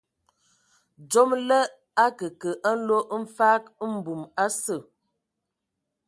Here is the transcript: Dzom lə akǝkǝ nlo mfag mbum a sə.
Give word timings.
Dzom 1.09 1.29
lə 1.47 1.59
akǝkǝ 2.05 2.49
nlo 2.77 2.97
mfag 3.21 3.63
mbum 3.93 4.21
a 4.43 4.45
sə. 4.61 4.75